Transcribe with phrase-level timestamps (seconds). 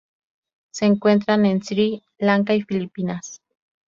[0.71, 3.39] Se encuentran en Sri Lanka y Filipinas.